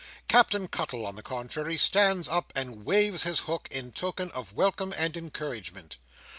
Captain 0.27 0.67
Cuttle, 0.67 1.05
on 1.05 1.13
the 1.15 1.21
contrary, 1.21 1.77
stands 1.77 2.27
up 2.27 2.51
and 2.55 2.83
waves 2.85 3.21
his 3.21 3.41
hook, 3.41 3.67
in 3.69 3.91
token 3.91 4.31
of 4.31 4.51
welcome 4.51 4.95
and 4.97 5.15
encouragement. 5.15 5.97